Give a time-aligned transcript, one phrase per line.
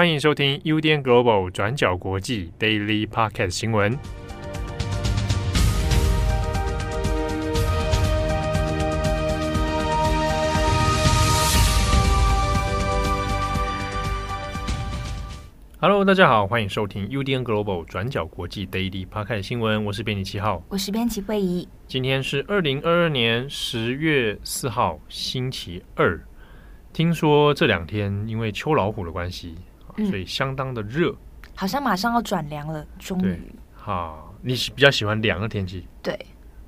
[0.00, 3.98] 欢迎收听 UDN Global 转角国际 Daily Podcast 新闻。
[15.78, 19.84] Hello，大家好，欢迎收听 UDN Global 转角国际 Daily Podcast 新闻。
[19.84, 21.68] 我是编辑七号，我是编辑惠仪。
[21.86, 26.18] 今天是二零二二年十月四号，星期二。
[26.90, 29.56] 听说这两天因为秋老虎的关系。
[29.96, 31.14] 所以相当的热，
[31.54, 33.38] 好像马上要转凉了，终于。
[33.72, 35.86] 好，你比较喜欢凉的天气？
[36.02, 36.18] 对，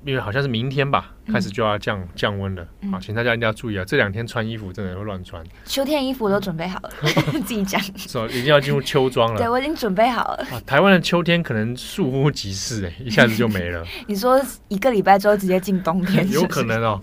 [0.03, 2.67] 因为好像是明天吧，开始就要降、嗯、降温了。
[2.91, 5.43] 好，请大家一定要注意啊，这两天穿衣服真的会乱穿。
[5.65, 6.89] 秋天衣服都准备好了，
[7.45, 7.79] 自己讲。
[7.95, 8.25] 是吧？
[8.29, 9.37] 已经要进入秋装了。
[9.37, 10.43] 对，我已经准备好了。
[10.51, 13.85] 啊，台湾的秋天可能倏忽即逝，哎， 一下子就没了。
[14.07, 16.39] 你说一个礼拜之后直接进冬天是是？
[16.41, 17.01] 有可能哦。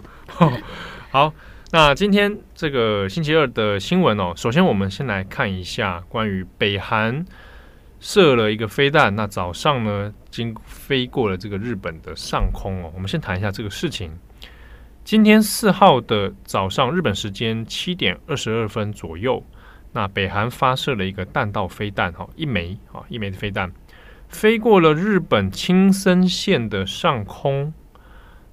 [1.10, 1.32] 好。
[1.72, 7.24] 那今天这个星期二的新闻哦，首先我们先来看一下关于北韩
[8.00, 12.90] 射了一个飞弹，那早上呢，经飞过了这个日本的上空哦。
[12.92, 14.10] 我们先谈一下这个事情。
[15.04, 19.40] 今天四号的早上，日本时间七点二十二分左右，
[19.92, 23.72] 那北韩发射了一个弹道飞弹哈，一枚啊，一枚的飞弹
[24.28, 27.72] 飞过了日本青森县的上空。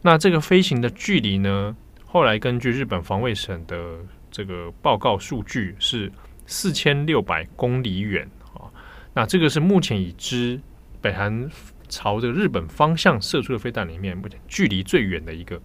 [0.03, 1.75] 那这个飞行的距离呢？
[2.09, 3.97] 后来根据日本防卫省的
[4.31, 6.09] 这个报告数据是
[6.45, 8.71] 四千六百公里远啊，
[9.13, 10.59] 那这个是目前已知
[11.01, 11.47] 北韩
[11.89, 15.61] 朝着日本方向射出的飞弹里面目前距离最远的一个。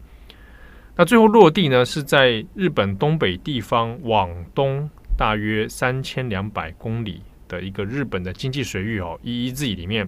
[0.97, 10.06] 那最后落地呢是在日本东北地方往东大约三千两百公里的一个日本的经济水域哦，EEZ 里面，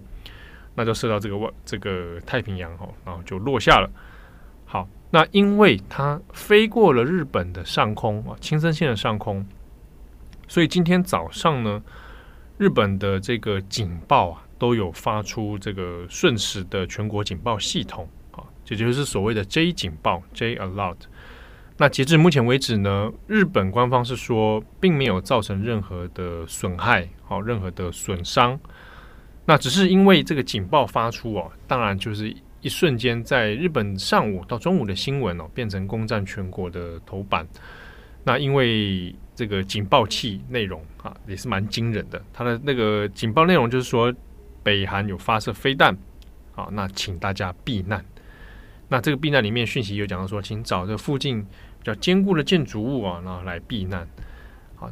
[0.74, 3.88] 那就射到这个外这个太平洋哦，然后就落下了。
[4.64, 4.88] 好。
[5.14, 9.46] 那因为它飞过了日本的上空啊，青森县的上空，
[10.48, 11.80] 所以今天早上呢，
[12.58, 20.96] 日本的这个警报啊，都有发出这个瞬时的全国警报系统啊，这就是所谓的 J 警报 J Alert。
[21.76, 28.58] 那截至目前为止呢，日本官方是说，并没有造成任何的损害，好，任何的损伤。
[29.44, 32.34] 那只是因为这个警报发出哦，当然就是。
[32.64, 37.46] 一瞬间，在日本上午到中午的新闻哦，变成攻占全国的头版。
[38.24, 42.20] 那因为这个警报器内容啊，也是蛮惊人的。
[42.32, 44.10] 它的那个警报内容就是说，
[44.62, 45.94] 北韩有发射飞弹，
[46.54, 48.02] 啊，那请大家避难。
[48.88, 54.08] 那这个避难里面讯息有讲到说，请找这附近比较坚固的建筑物啊，然后来避难。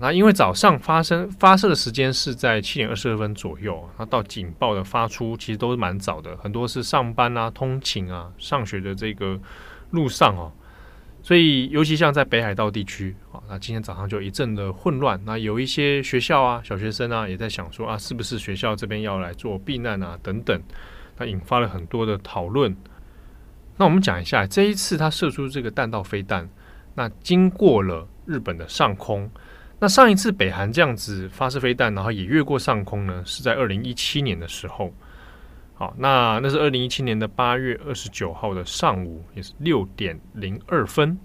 [0.01, 9.39] 那因为早上发生发射的时间是在七点二十二分左右，那到警报的发出其实都是蛮早的，很多是上班啊、通勤啊、上学的这个
[9.91, 10.53] 路上哦，
[11.23, 20.61] 所以尤其像在北海道地区啊，那今天早上就一阵的混乱，那有一些学校啊、小学生啊也在想说啊，是不是学校这边要来做避难啊等等，
[21.19, 22.77] 那引发了很多的讨论。
[23.77, 26.49] 那我们讲一下这一次他射出这个弹道飞弹，
[26.95, 29.31] 那经过了日本的上空。
[29.83, 34.95] 那上一次北韩这样子发射飞弹，然后也越过上空呢，是在二零一七年的时候。
[35.75, 41.19] 好，那那是二零一七年的八月二十九号的上午，也是六点零二分。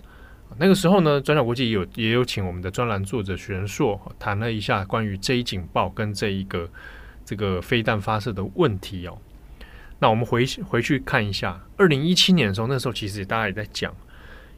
[0.58, 6.68] 那个时候呢，转角国际也有也有请我们的专栏作者徐仁硕谈了一下关于这一警报跟这一个
[7.24, 9.20] 这个飞弹发射的问题哦。
[10.00, 13.96] 那我们回回去看一下，二零一七年的时候，那时候其实大家也在讲，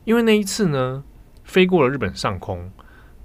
[0.05, 1.03] 因为那一次呢，
[1.43, 2.71] 飞过了日本上空。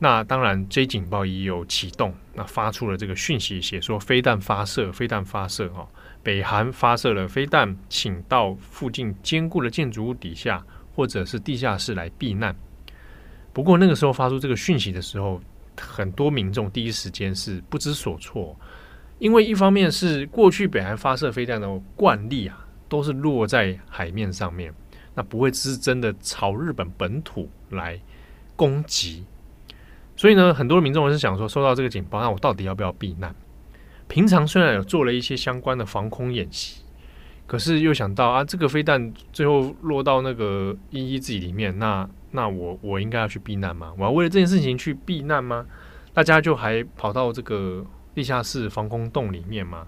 [0.00, 5.88] 那当然，J 警报也有启动，那发出了这个讯息，写说飞弹发射，飞弹发射哦，
[6.22, 10.62] 北韩发射了飞弹，请到附近坚固的建筑物底下
[10.94, 12.54] 或者是地下室来避难。
[13.52, 15.40] 不过那个时候发出这个讯息的时候，
[15.80, 18.54] 很多民众第一时间是不知所措，
[19.20, 24.74] 因为一方面是过去北韩发射飞弹的惯例啊，都是落在海面上面，
[25.14, 27.98] 那不会是真的朝日本本土来
[28.56, 29.24] 攻击。
[30.16, 33.34] 所以呢，很多民众是想说，收到这个警报，那我到底要不要避难？
[34.06, 36.82] 平常虽然有做了一些相关的防空演习，
[37.46, 43.92] 可是又想到啊，这个飞弹最后落到那个一一自己里面，那那我我应该要去避难吗？
[43.98, 45.66] 我要为了这件事情去避难吗？
[46.12, 47.84] 大家就还跑到这个
[48.14, 49.86] 地下室防空洞里面吗？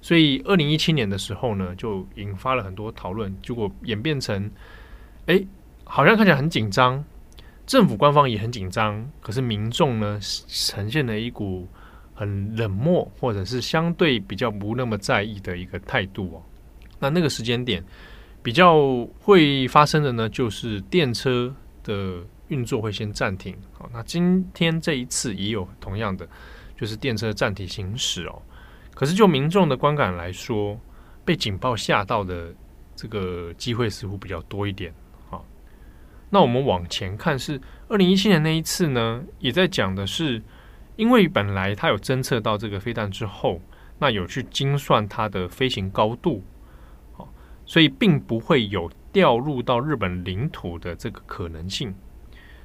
[0.00, 4.50] 所以，二零一七年的时候呢，就引发了很多讨论，结果演变成，
[5.26, 5.44] 哎，
[5.84, 7.04] 好像看起来很紧张。
[7.68, 11.68] 政府官方也很紧张，可是民众呢，呈现了一股
[12.14, 16.42] 很冷漠，或者是相对比较不那么在意的一个态度哦。
[16.98, 17.84] 那那个时间点
[18.42, 21.54] 比较会发生的呢，就是电车
[21.84, 23.54] 的运作会先暂停。
[23.74, 26.26] 好，那今天这一次也有同样的，
[26.74, 28.40] 就是电车暂停行驶哦。
[28.94, 30.80] 可是就民众的观感来说，
[31.22, 32.50] 被警报吓到的
[32.96, 34.90] 这个机会似乎比较多一点。
[36.30, 40.42] 那我们往前看，是二零一七年那一次呢，也在讲的是，
[40.96, 43.60] 因为本来他有侦测到这个飞弹之后，
[43.98, 46.44] 那有去精算它的飞行高度，
[47.12, 47.28] 好，
[47.64, 51.94] 所以并不会有掉入到日本领土的这个可能性。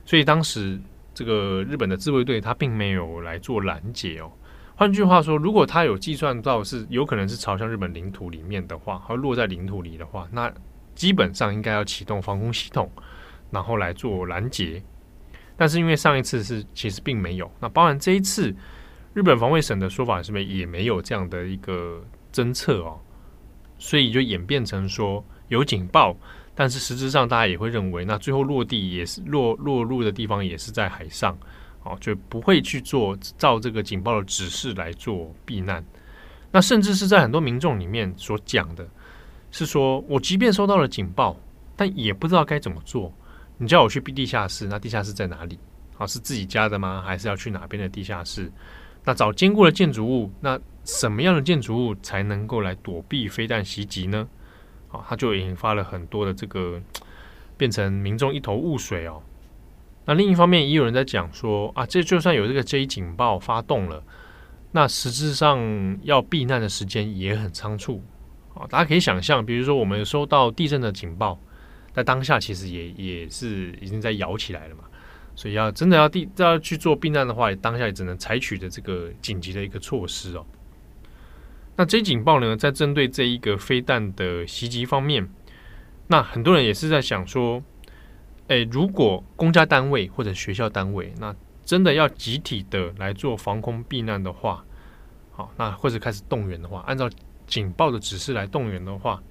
[0.06, 0.80] 所以当时
[1.14, 4.32] 这个日本的自卫队他并没有来做拦截哦。
[4.76, 10.52] 换句话说，如果他有计算到是有可能是朝向日本领土里面的话，而落在领土里的话，那
[10.96, 12.92] 基本上应该要启动防空系统，
[13.54, 14.84] 然后来做拦截。
[15.56, 18.54] 但是因为上一次是其实并没有，那包含这一次
[19.14, 22.04] 日本防卫省的说法是不是也没有这样的一个
[22.34, 23.00] 侦测哦？
[23.78, 26.18] 所以就演变成说有警报，
[26.56, 31.38] 但是实质上大家也会认为，那最后落地也是落落入的地方也是在海上。
[31.86, 35.84] 哦，就不会去做照这个警报的指示来做避难。
[36.50, 38.88] 那甚至是在很多民众里面所讲的，
[39.52, 41.36] 是说我即便收到了警报，
[41.76, 43.14] 但也不知道该怎么做。
[43.64, 45.58] 你叫我去避地下室，那地下室在哪里？
[45.98, 47.02] 啊，是自己家的吗？
[47.06, 48.52] 还是要去哪边的地下室？
[49.06, 54.28] 那找坚固的建筑物，那什么样的建筑物才能够来躲避飞弹袭击呢？
[54.92, 56.82] 啊，它就引发了很多的这个，
[57.56, 59.22] 变成民众一头雾水哦。
[60.06, 64.04] 那另一方面，也有人在讲说啊，这就算有这个 J 警报发动了，
[64.72, 68.04] 那实质上要避难的时间也很仓促
[68.54, 68.68] 啊。
[68.68, 71.40] 大家可以想象，比如说我们收到地震的警报，
[71.94, 74.84] 在当下其实也也是已经在摇起来了嘛，
[75.36, 80.46] 所以要真的要地要去做避难的话，当下也只能采取的这个紧急的一个措施哦。
[81.76, 85.30] 那 J 警报呢，在针对这一个飞弹的袭击方面，
[86.08, 87.64] 那很多人也是在想说。
[88.48, 94.66] 诶，如果公家单位或者学校单位，那真的要集体的来做防空避难的话，
[95.32, 97.10] 好，那或者开始动员的话，按照
[97.48, 99.24] 警报的指示来动员的话，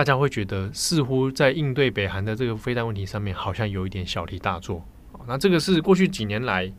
[0.00, 4.82] 大家会觉得似乎在应对北韩的这个飞弹问题上面，好像有一点小题大做。
[5.28, 6.72] 那这个是过去几年来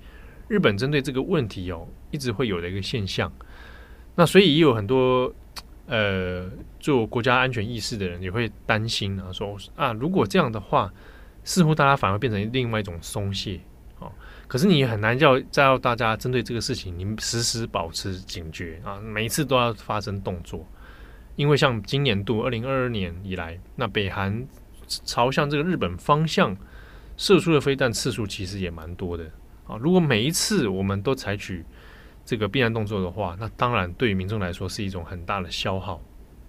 [0.47, 3.31] 日本针对这个问题哦，一直会有的一个现象。
[4.15, 5.31] 那所以也有很多
[5.85, 10.91] 呃做国家安全意识的人也会担心啊，说啊，如果这样的话。
[11.43, 13.59] 似乎大家反而变成另外一种松懈，
[13.97, 14.11] 哦，
[14.47, 20.63] 可是你很难叫再要大家针对这个事情，你们时时保持警觉啊，每一次都要发生动作，
[21.35, 24.47] 因为像今年度二零二二年以来，那北韩
[24.87, 26.55] 朝向这个日本方向
[27.17, 29.25] 射出的飞弹次数其实也蛮多的
[29.65, 29.77] 啊。
[29.77, 31.63] 如果每一次我们都采取
[32.25, 36.01] 这个避难动作的话，那当然对于民众来说是一种很大的消耗，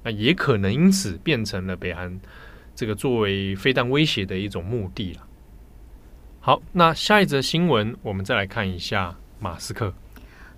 [0.03, 2.21] 那也可能因此变成了北韩。
[2.75, 5.29] 这个作为飞弹威胁的一种目的了。
[6.41, 9.93] 好，那下一则新闻，我们再来看一下马斯克。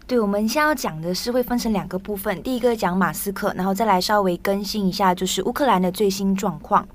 [0.06, 6.87] 对，我们现在要讲的是会分成两个部分，第一个讲马斯克，然后再来稍微更新一下，就是乌克兰的最新状况。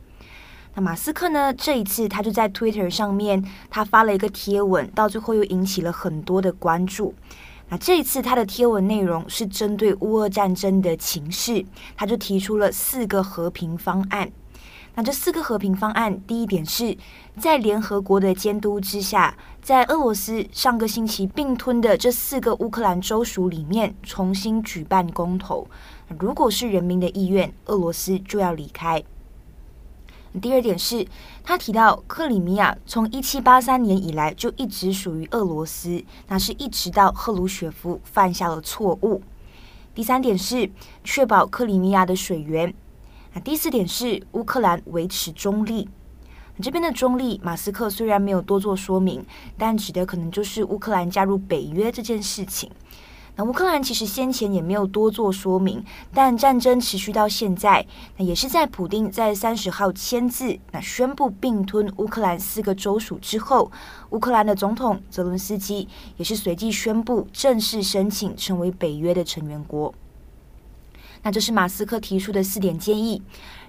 [0.76, 7.16] 那马斯克呢，这一次他就在 Twitter 上面，他发了一个贴文，到最后又引起了很多的关注。
[7.70, 11.66] 那这一次他的贴文内容是针对乌俄战争的情势，
[11.98, 14.32] 他就提出了四个和平方案。
[15.02, 16.98] 这四个和平方案，第一点是
[17.38, 25.68] 在联合国的监督之下，在俄罗斯上个星期并吞的这四个乌克兰州属里面重新举办公投。
[26.20, 29.04] 如果是人民的意愿，俄罗斯就要离开。
[30.42, 31.08] 第二点是，
[31.44, 39.22] 他提到克里米亚从一七八三年以来就一直属于俄罗斯，那是一直到赫鲁雪夫犯下了错误。
[39.96, 40.70] 第三点是
[41.04, 42.74] 确保克里米亚的水源。
[43.34, 45.88] 那第四点是乌克兰维持中立。
[46.62, 49.26] 这边的中立，马斯克虽然没有多做说明，
[49.58, 52.70] 但指的可能就是乌克兰加入北约这件事情。
[53.38, 55.82] 那乌克兰其实先前也没有多做说明，
[56.14, 57.86] 但战争持续到现在，
[58.18, 63.72] 那也是在普丁在三十号签字，那宣布并吞乌克兰四个州属之后，
[64.10, 69.94] 乌克兰的总统泽伦斯基也是随即宣布正式申请成为北约的成员国。
[71.22, 73.22] 那这是马斯克提出的四点建议，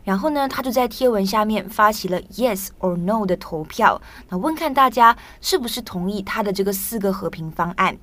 [0.04, 7.98] 然后呢，他就在贴文下面发起了 Yes or No 的投票，那问看大家是不是同意他的这个四个和平方案。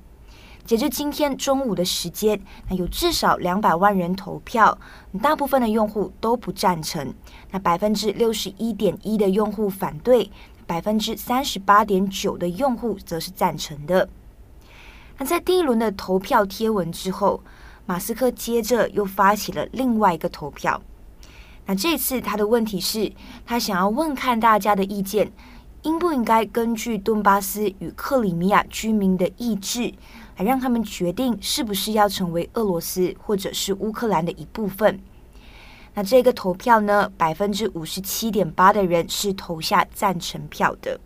[0.66, 2.38] 截至今天中午的时间，
[2.68, 4.76] 那有至少两百万人投票，
[5.22, 7.14] 大部分的用户都不赞成，
[7.50, 10.30] 那百分之六十一点一的用户反对，
[10.66, 14.10] 百分之三十八点九的用户则是赞成的。
[15.16, 17.42] 那在第一轮的投票贴文之后，
[17.88, 20.82] 马斯克接着又发起了另外一个投票，
[21.64, 23.10] 那这次他的问题是，
[23.46, 25.32] 他想要问看大家的意见，
[25.84, 29.90] 应不应该根据顿巴斯与克里米亚居民的意志
[30.36, 35.00] 来让他们决定是不是要成为俄罗斯或者是乌克兰的一部分。
[35.94, 41.00] 那这个投票呢，百分之五十七点八的人是投下赞成票的。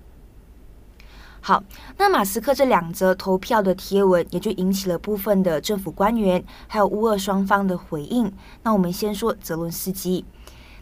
[1.44, 1.60] 好，
[1.98, 8.32] 那马斯克这两则投票的贴文也就引起了部分的政府官员还有乌俄双方的回应。
[8.62, 10.24] 那我们先说泽伦斯基。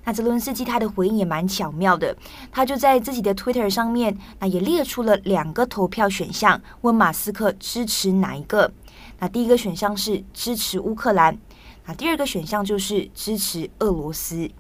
[0.05, 2.15] 那泽伦斯基他的回应也蛮巧妙的，
[2.53, 8.71] 他就在自己的 Twitter 上面，那也列出了两个投票选项，问马斯克支持哪一个。
[9.19, 11.39] 那第一个选项是支持乌克兰，
[11.87, 14.51] 那第二个选项就是支持俄罗斯。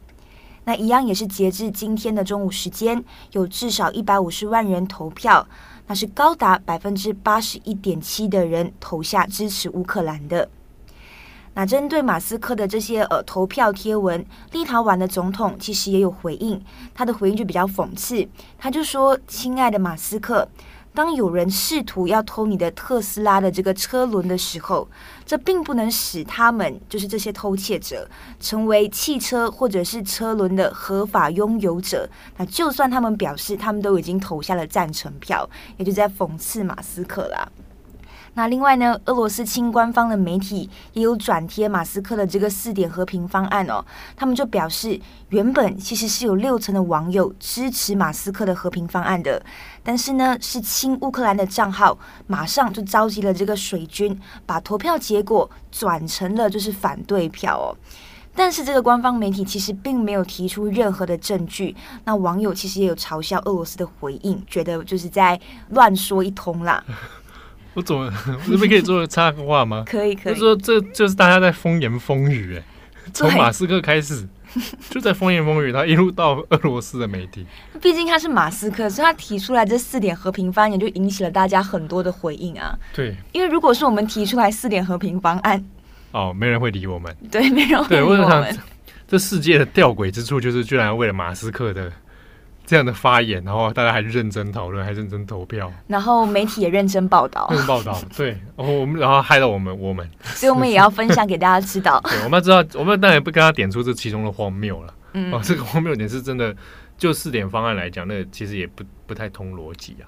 [0.64, 3.02] 那一样也是截至今天的中午时间，
[3.33, 5.49] 有至少一百五十万人投票，
[5.90, 10.49] 那是高达百分之八十一点七的人投下支持乌克兰的。
[11.52, 16.62] 那针对马斯克的这些呃投票贴文，立陶宛的总统其实也有回应，
[16.94, 20.47] 他的回应就比较讽刺，他就说：“亲爱的马斯克，
[20.92, 24.88] 当有人试图要偷你的特斯拉的这个车轮的时候，
[25.25, 28.09] 这并不能使他们就是这些偷窃者
[28.40, 32.09] 成为汽车或者是车轮的合法拥有者。
[32.37, 37.49] 那就算他们表示他们都已经投下了赞成票，也就在讽刺马斯克啦。”
[38.34, 43.84] 那另外呢，俄罗斯亲官方的媒体也有转贴马斯克的这个四点和平方案哦。
[44.16, 44.99] 他们就表示，
[45.30, 49.42] 原本其实是有六成的网友支持马斯克的和平方案的，
[49.82, 57.76] 但是呢，是亲乌克兰的账号马上就召集了这个水军，把投票结果转成了就是反对票哦。
[58.32, 61.75] 但是这个官方媒体其实并没有提出任何的证据。
[62.04, 65.38] 那网友其实也有嘲笑俄罗斯的回应，觉得就是在
[65.70, 66.82] 乱说一通啦。
[67.74, 68.12] 我怎么，
[68.46, 69.84] 我这边可以做插个话吗？
[69.88, 70.34] 可以，可以。
[70.34, 72.62] 就说这就是大家在风言风语，哎，
[73.12, 74.28] 从马斯克开始
[74.90, 77.46] 就在风言风语，他一路到俄罗斯的媒体。
[77.80, 82.76] 毕竟他是马斯克，所以他提出来这四点和平方案，也就引起了大家很多的回应啊。
[82.92, 85.64] 对，因为如果是我们提出来四点和平方案，
[86.10, 87.16] 哦，没人会理我们。
[87.30, 88.58] 对，没人会理我们。
[89.06, 91.90] 这世界的吊诡之处就是，居然为了马斯克的。
[92.70, 102.00] 这样的发言，然后大家还认真讨论，还认真投票，然后媒体也认真报道，认真报道，对，然后我们然后害到我们，我们，所以我们也要分享给大家知道。
[102.08, 104.94] 对，我们要知道，我们当然不跟他点出这其中的荒谬了。
[105.14, 106.54] 嗯，哦， 这个荒谬点是真的，
[106.96, 110.06] 就四点方案来讲，那个其实也不不太通逻辑啊。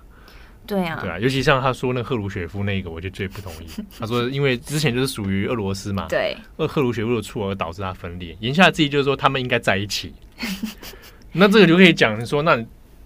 [0.65, 3.67] 对啊，对啊，尤其像他说那赫鲁雪夫那个，我就最不同意。
[3.99, 10.15] 他说，因为之前就是属于俄罗斯嘛，对，赫鲁雪夫的错而导致他分裂，言下之意就是说他们应该在一起。
[11.33, 12.57] 那这个就可以讲说，那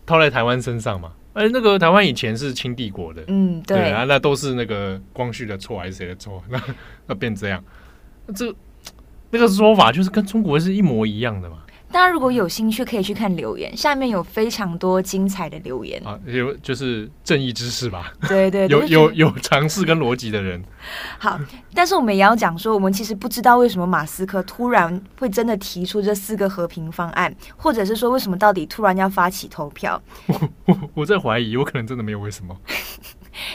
[0.05, 1.13] 套在台湾身上嘛？
[1.35, 6.43] 哎、欸，那个台湾以前是清帝国的，嗯，对，对啊，那都是那个光绪的错还是谁的错？
[6.49, 6.59] 那
[7.07, 7.63] 那变这样，
[8.27, 8.55] 那这
[9.31, 11.59] 那个说法就是跟中国是一模一样的嘛？
[11.91, 18.13] 大家如果有兴趣，可以去看留言，下面有非常多精彩的留言啊，有就是正义之士吧？
[18.29, 20.63] 对对，对， 有有有尝试跟逻辑的人。
[21.19, 21.39] 好，
[21.75, 30.01] 但是我们也要讲说，我们其实不知道为什么马斯克突然会真的提出这四个和平方案，或者是说为什么到底突然要发起投票？
[30.27, 32.55] 我我我在怀疑，有可能真的没有为什么。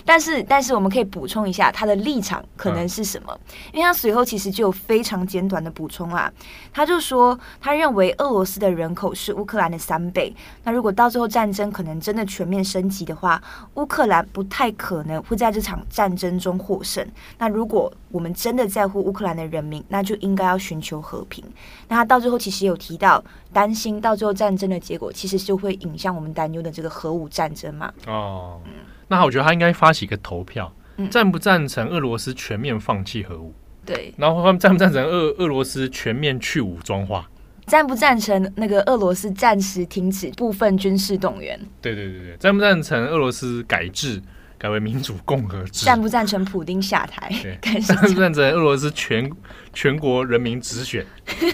[0.05, 3.37] 但是，但是我们可以补充一下他的立场可能是什么？
[3.73, 6.31] 因为他随后其实就有非常简短的补充啊，
[6.73, 13.41] 他就说他认为俄罗斯的人口是乌克兰的三倍，那如果到最后战争可能真的全面升级的话，
[13.75, 17.05] 乌克兰不太可能会在这场战争中获胜。
[17.37, 21.43] 那如果我们真的在乎乌克兰的人民，那就应该要寻求和平。
[21.87, 23.23] 那他到最后其实有提到，
[23.53, 27.91] 担心到最后战争的结果其实就会影响我们担忧的这个核武战争嘛。
[28.07, 28.59] 哦。
[28.65, 28.71] 嗯
[29.17, 30.73] 那我觉得他应该发起一个投票，
[31.09, 33.53] 赞不赞成俄罗斯全面放弃核武？
[33.85, 34.13] 对。
[34.17, 37.29] 然后他们赞不赞成俄俄罗斯全面去武装化？
[37.67, 41.59] 赞不赞成那个俄罗斯暂时停止部分军事动员？
[41.81, 42.37] 对对对对。
[42.37, 44.21] 赞不赞成俄罗斯改制，
[44.57, 45.85] 改为民主共和制？
[45.85, 47.29] 赞不赞成普丁下台？
[47.83, 49.29] 赞不赞成俄罗斯全
[49.73, 51.05] 全国人民直选？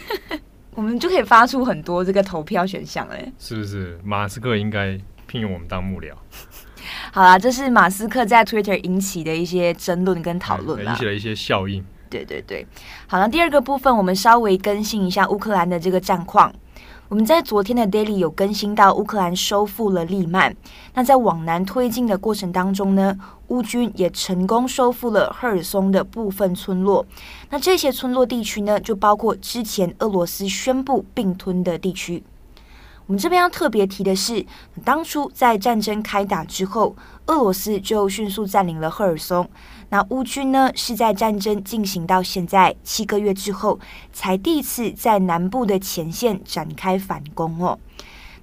[0.75, 3.99] 我们就可以发出很多这个投票选项哎，是不是？
[4.03, 4.95] 马斯克应该
[5.25, 6.13] 聘用我们当幕僚。
[7.11, 11.83] 好啦，这是马斯克在 Twitter 引起的一些争论跟讨论啦，引起了一些效应。
[12.09, 12.65] 对对对，
[13.07, 16.53] 好了，第二个部分我们稍微更新一下乌克兰的这个战况。
[17.09, 20.53] 我们在昨天的 Daily 有更新到乌克兰收复了利曼，
[20.93, 23.15] 那在往南推进的过程当中呢，
[23.47, 27.05] 乌军也成功收复了赫尔松的部分村落。
[27.49, 32.21] 那这些村落地区呢，就包括之前俄罗斯宣布并吞的地区。
[33.07, 34.45] 我们这边要特别提的是，
[34.83, 36.93] 当初在战争开打之后，
[37.27, 39.49] 俄罗斯就迅速占领了赫尔松。
[39.87, 43.79] 那乌军呢，是在战争进行到现在七个月之后，
[44.11, 47.79] 才第一次在南部的前线展开反攻哦。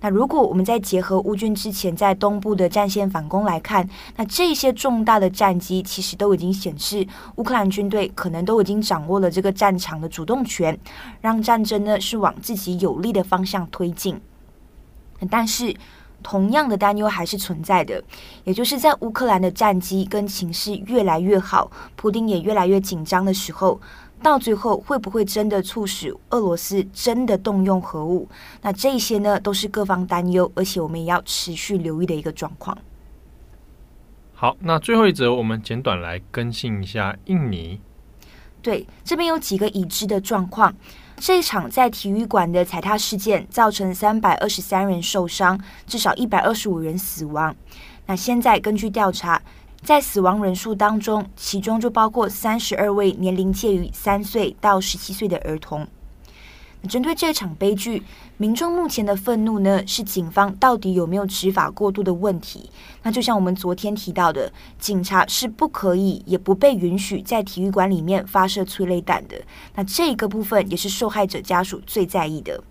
[0.01, 7.07] 那如果我们再结合乌军之前在东部的战线反攻来看，那这些重大的战机其实都已经显示，
[7.37, 10.79] 乌克兰军队可能都已经掌握了这个战场的主动权，
[11.21, 14.19] 让战争呢是往自己有利的方向推进。
[15.31, 15.75] 但是，
[16.23, 18.03] 同样的担忧还是存在的，
[18.45, 23.79] 也就是在乌克兰的战机跟情势越来越好，普丁也越来越紧张的时候，
[24.23, 28.27] 到最后会不会真的促使俄罗斯真的动用核武？
[28.63, 32.77] 那这些呢，都是各方担忧，而且我们也要持续留意的一个状况。
[34.33, 37.81] 好，那最后一则，我们简短来更新一下印尼。
[38.63, 40.75] 对，这边有几个已知的状况。
[41.17, 47.55] 这一场在体育馆的踩踏事件，造成三百二十三人受伤，至少一百二十五人死亡。
[48.07, 49.41] 那现在根据调查，
[49.83, 55.87] 在死亡人数当中，其中就包括三十二位年龄介于三岁到十七岁的儿童。
[56.89, 58.03] 针对这场悲剧，
[58.37, 62.71] 民众目前的愤怒呢，是警方到底有没有执法过度的问题？
[63.03, 69.41] 那就像我们昨天提到的，警察是不可以也不被允许在体育馆里面发射催泪弹的。
[69.75, 72.63] 那这个部分也是受害者家属最在意的。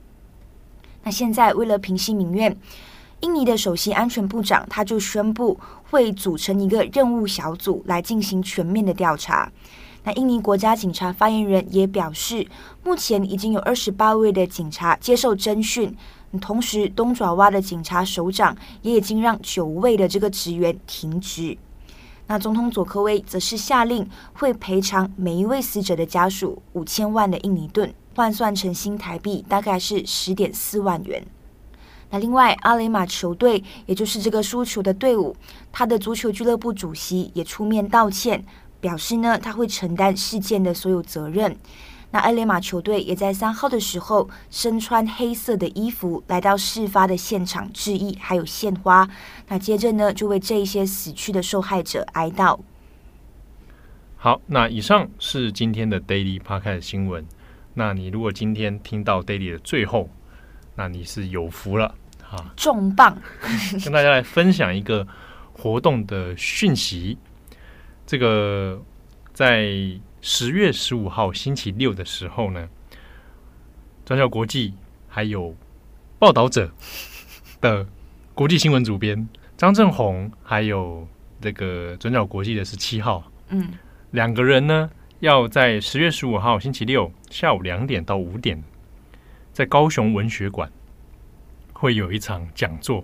[1.03, 2.55] 那现在为了平息民怨，
[3.21, 9.51] 印尼的首席安全部长他就宣布会组成一个任务小组来进行全面的调查。
[10.05, 12.45] 那印尼国家警察发言人也表示，
[12.83, 15.95] 目前已经有二十八位的警察接受侦讯，
[16.41, 21.57] 同时东爪哇的警察首长也已经让九位的这个职员停职。
[22.27, 31.25] 那总统佐科威则是下令会赔偿每一位死者的家属五千万的印尼盾，换算成新台币大概是十点四万元。
[32.09, 35.35] 那另外，阿雷马球队也就是这个输球的队伍，
[35.71, 38.45] 他的足球俱乐部主席也出面道歉。
[38.83, 41.55] 表示呢，他会承担事件的所有责任。
[42.11, 49.09] 那艾雷马球队也在三号的时候身穿黑色的衣服来到事发的现场致意，还有献花。
[49.47, 52.59] 那接着呢，就为这一些死去的受害者哀悼。
[54.17, 57.25] 好，那以上是今天的 Daily Podcast 新闻。
[57.73, 60.09] 那你如果今天听到 Daily 的最后，
[60.75, 61.95] 那你是有福了
[62.29, 62.53] 啊！
[62.55, 63.17] 重磅，
[63.83, 65.07] 跟大家来分享一个
[65.53, 67.17] 活动的讯息。
[68.13, 68.79] 这个
[69.33, 69.73] 在
[70.21, 72.69] 十月十五号星期六的时候呢，
[74.05, 74.75] 转角国际
[75.07, 75.55] 还有
[76.19, 76.71] 报道者
[77.59, 77.87] 的
[78.35, 81.07] 国际新闻主编张正红，还有
[81.41, 83.71] 这个转角国际的是七号，嗯，
[84.11, 88.63] 两个人呢要在十月十五号星期六下午两点到五点，
[89.51, 90.71] 在高雄文学馆
[91.73, 93.03] 会有一场讲座。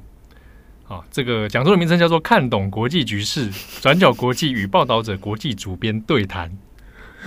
[0.89, 3.49] 啊，这个讲座的名称叫做“看懂国际局势”，
[3.79, 6.51] 转角国际与报道者国际主编对谈。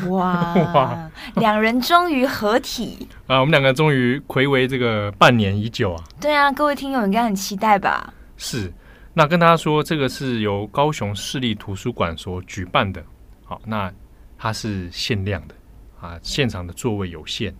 [0.09, 3.39] 哇 哇，两人终于合体啊！
[3.39, 6.03] 我们两个终于睽违这个半年已久啊！
[6.21, 8.13] 对啊，各位听友应该很期待吧？
[8.37, 8.73] 是，
[9.15, 13.05] 那跟大家说，这个是由高雄市立图书馆所举办的。
[13.45, 13.93] 好，那
[14.37, 15.55] 它是限量的
[16.01, 17.55] 啊，现场的座位有限，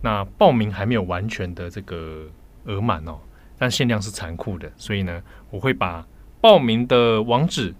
[0.00, 2.26] 那报名还没有完全的这个
[2.64, 3.18] 额满哦。
[3.62, 6.04] 但限量是残酷的，所以呢，我会把
[6.40, 7.72] 报名的网址，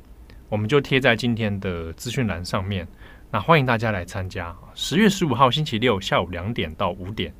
[0.49, 2.87] 我们就贴在今天的资讯栏上面。
[3.33, 4.55] 那欢迎大家来参加。
[4.77, 7.35] 十月十五号星期六下午两点到五点，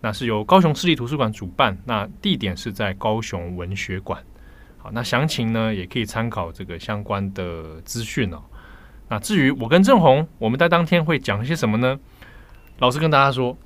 [0.00, 4.22] 那是由高雄市立图书馆主办，那地点是在高雄文学馆。
[4.78, 8.40] 好，那详情呢也可以参考这个相关的资讯哦。
[9.08, 11.98] 那至于我跟郑红，我们在当天会讲些什么呢？
[12.78, 13.58] 老实跟大家说，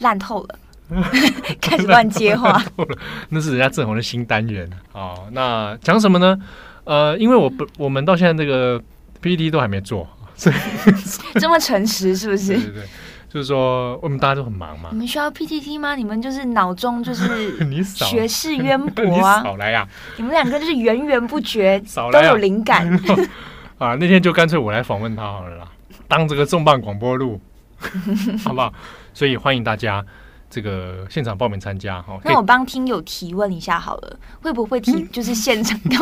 [0.00, 0.58] 烂透了。
[1.60, 2.62] 开始乱接话，
[3.30, 5.14] 那是人家正红的新单元啊。
[5.32, 6.38] 那讲什么呢？
[6.84, 8.82] 呃，因为我不，我们到现在这个
[9.20, 12.54] PPT 都还没做，所 以这么诚实是不是？
[12.54, 12.82] 对对对，
[13.28, 14.88] 就是说我们大家都很忙嘛。
[14.90, 15.94] 你们需要 PPT 吗？
[15.94, 19.86] 你们就是脑中就是你学识渊博啊，少来呀！
[20.16, 22.86] 你们两个就是源源不绝，少来都有灵感
[23.78, 23.94] 啊。
[23.94, 25.68] 那天就干脆我来访问他好了啦，
[26.08, 27.40] 当这个重磅广播录，
[28.44, 28.72] 好不好？
[29.14, 30.04] 所以欢迎大家。
[30.52, 35.96] 这个现场报名参加哈，那我帮听友提问一下好了，会不会提就是现场的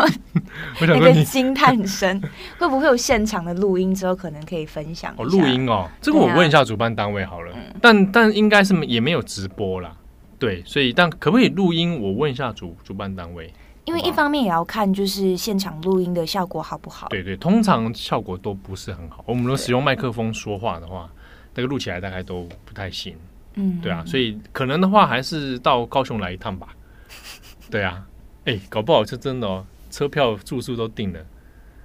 [0.89, 2.21] 那个惊叹声？
[2.59, 5.15] 会不会有现场的录音之后可能可以分享？
[5.17, 9.97] 哦，录音哦，这个我问一下主办单位好了，啊、但但应该是也没有直播啦，
[10.37, 12.03] 对，所以但可不可以录音？
[12.03, 17.07] 我问一下主主办单位，因为一方面也要看就是现场录音的效果好不好？
[17.11, 19.23] 对对，通常效果都不是很好。
[19.29, 21.09] 我们如果使用麦克风说话的话，
[21.55, 23.15] 那个录起来大概都不太行。
[23.61, 26.69] 嗯，对啊，所以可能的话还是到高雄来一趟吧。
[27.71, 28.07] 对啊，
[28.47, 31.21] 哎，搞不好是真的哦，车票住宿都定了，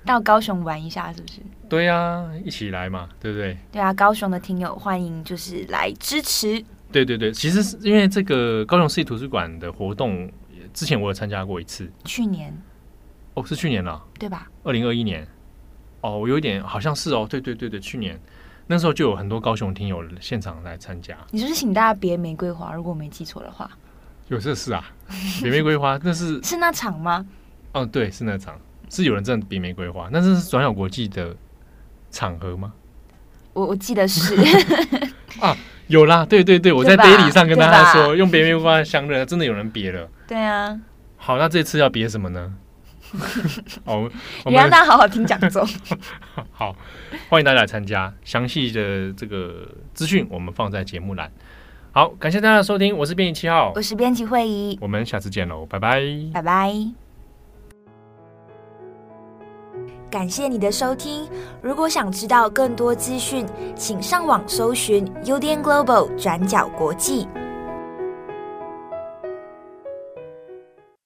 [0.06, 1.42] 到高雄玩一下是不是？
[1.68, 3.58] 对啊，一起来嘛，对不对？
[3.72, 6.64] 对啊，高雄的听友欢迎就是来支持。
[6.92, 10.32] 对对对，其实是因为这个高雄市立图书馆的活动
[10.74, 12.56] 之前我有参加过一次，去年
[13.34, 14.50] 哦，是去年了，对吧？
[14.64, 15.28] 二零二一年，
[16.02, 18.20] 哦，我有一点好像是哦，对对对对，去年
[18.68, 21.18] 那时候就有很多高雄听友现场来参加。
[21.32, 22.74] 你是不是请大家别玫瑰花？
[22.74, 23.70] 如果我没记错的话，
[24.28, 24.84] 有这事啊？
[25.42, 27.26] 别玫瑰花那是 是那场吗？
[27.74, 31.36] 哦，对，是那场，是有人真的别玫瑰花，那是转角国际的
[32.10, 32.74] 场合吗？
[33.54, 34.36] 我我记得是
[35.40, 35.56] 啊。
[35.88, 40.10] 有啦，对对对，我在 daily 上跟大家说，用别玫瑰花相认，真的有人别了。
[40.28, 40.82] 对啊，
[41.16, 42.52] 好，那这次要别什么呢？
[43.86, 44.10] 哦，
[44.46, 45.66] 你让大家好好听讲座。
[46.52, 46.76] 好，
[47.30, 51.32] 欢迎大家来参加，详细的这个资讯我们放在节目栏。
[51.92, 56.02] 好，感谢大家的收听，我是编辑七号，我是编辑会议，我们下次见喽，拜拜，
[56.34, 56.74] 拜拜。
[60.12, 61.28] 感谢你的收听。
[61.62, 67.28] 如果想知道更多资讯，请上网搜寻 UDN Global 转角国际。